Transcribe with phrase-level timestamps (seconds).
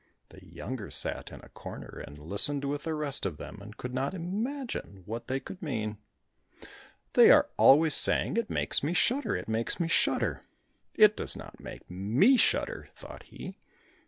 [0.29, 3.93] The younger sat in a corner and listened with the rest of them, and could
[3.93, 5.99] not imagine what they could mean.
[7.13, 10.41] "They are always saying 'it makes me shudder, it makes me shudder!'
[10.95, 13.59] It does not make me shudder," thought he.